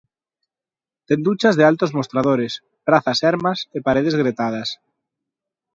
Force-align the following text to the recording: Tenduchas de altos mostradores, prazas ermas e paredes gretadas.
Tenduchas 1.09 1.55
de 1.59 1.63
altos 1.71 1.93
mostradores, 1.97 2.53
prazas 2.87 3.19
ermas 3.31 3.59
e 3.77 3.79
paredes 3.87 4.15
gretadas. 4.21 4.69